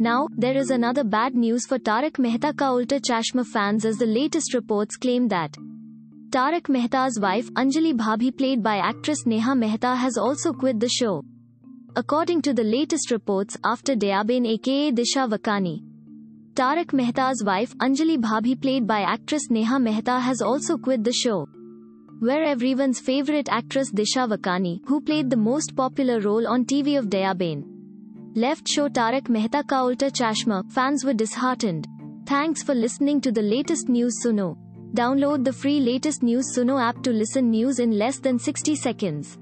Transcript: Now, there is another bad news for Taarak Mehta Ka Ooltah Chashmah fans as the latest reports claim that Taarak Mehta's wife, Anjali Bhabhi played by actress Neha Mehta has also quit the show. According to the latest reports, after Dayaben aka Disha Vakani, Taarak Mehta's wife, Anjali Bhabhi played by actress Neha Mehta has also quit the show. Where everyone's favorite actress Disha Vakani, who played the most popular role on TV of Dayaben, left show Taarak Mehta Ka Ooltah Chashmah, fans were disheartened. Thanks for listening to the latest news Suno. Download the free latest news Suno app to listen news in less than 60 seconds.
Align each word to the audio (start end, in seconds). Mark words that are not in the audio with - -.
Now, 0.00 0.28
there 0.36 0.56
is 0.56 0.70
another 0.70 1.02
bad 1.02 1.34
news 1.34 1.66
for 1.66 1.76
Taarak 1.76 2.20
Mehta 2.20 2.52
Ka 2.52 2.66
Ooltah 2.72 3.00
Chashmah 3.00 3.44
fans 3.44 3.84
as 3.84 3.96
the 3.96 4.06
latest 4.06 4.54
reports 4.54 4.96
claim 4.96 5.26
that 5.26 5.56
Taarak 6.30 6.68
Mehta's 6.68 7.18
wife, 7.18 7.50
Anjali 7.54 7.94
Bhabhi 7.94 8.36
played 8.36 8.62
by 8.62 8.76
actress 8.76 9.26
Neha 9.26 9.56
Mehta 9.56 9.96
has 9.96 10.16
also 10.16 10.52
quit 10.52 10.78
the 10.78 10.88
show. 10.88 11.24
According 11.96 12.42
to 12.42 12.54
the 12.54 12.62
latest 12.62 13.10
reports, 13.10 13.56
after 13.64 13.96
Dayaben 13.96 14.46
aka 14.46 14.92
Disha 14.92 15.28
Vakani, 15.28 15.82
Taarak 16.54 16.92
Mehta's 16.92 17.42
wife, 17.44 17.76
Anjali 17.78 18.18
Bhabhi 18.18 18.60
played 18.60 18.86
by 18.86 19.00
actress 19.00 19.50
Neha 19.50 19.80
Mehta 19.80 20.20
has 20.20 20.40
also 20.40 20.78
quit 20.78 21.02
the 21.02 21.12
show. 21.12 21.48
Where 22.20 22.44
everyone's 22.44 23.00
favorite 23.00 23.48
actress 23.48 23.90
Disha 23.90 24.28
Vakani, 24.28 24.78
who 24.86 25.00
played 25.00 25.28
the 25.28 25.36
most 25.36 25.74
popular 25.74 26.20
role 26.20 26.46
on 26.46 26.66
TV 26.66 26.96
of 26.96 27.06
Dayaben, 27.06 27.77
left 28.34 28.68
show 28.68 28.88
Taarak 28.88 29.28
Mehta 29.28 29.64
Ka 29.64 29.84
Ooltah 29.84 30.10
Chashmah, 30.10 30.70
fans 30.70 31.04
were 31.04 31.14
disheartened. 31.14 31.86
Thanks 32.26 32.62
for 32.62 32.74
listening 32.74 33.20
to 33.22 33.32
the 33.32 33.42
latest 33.42 33.88
news 33.88 34.14
Suno. 34.24 34.56
Download 34.94 35.44
the 35.44 35.52
free 35.52 35.80
latest 35.80 36.22
news 36.22 36.54
Suno 36.54 36.80
app 36.80 37.02
to 37.02 37.10
listen 37.10 37.50
news 37.50 37.78
in 37.78 37.98
less 37.98 38.18
than 38.18 38.38
60 38.38 38.76
seconds. 38.76 39.38